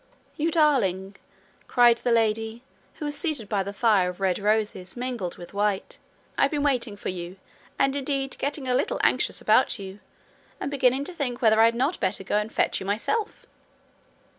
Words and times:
'You 0.35 0.49
darling!' 0.49 1.15
cried 1.67 1.99
the 1.99 2.11
lady, 2.11 2.63
who 2.95 3.05
was 3.05 3.15
seated 3.15 3.47
by 3.47 3.61
a 3.61 3.71
fire 3.71 4.09
of 4.09 4.19
red 4.19 4.39
roses 4.39 4.97
mingled 4.97 5.37
with 5.37 5.53
white. 5.53 5.99
'I've 6.39 6.49
been 6.49 6.63
waiting 6.63 6.97
for 6.97 7.09
you, 7.09 7.37
and 7.77 7.95
indeed 7.95 8.35
getting 8.39 8.67
a 8.67 8.73
little 8.73 8.99
anxious 9.03 9.41
about 9.41 9.77
you, 9.77 9.99
and 10.59 10.71
beginning 10.71 11.03
to 11.03 11.13
think 11.13 11.39
whether 11.39 11.61
I 11.61 11.65
had 11.65 11.75
not 11.75 11.99
better 11.99 12.23
go 12.23 12.37
and 12.37 12.51
fetch 12.51 12.79
you 12.79 12.85
myself.' 12.87 13.45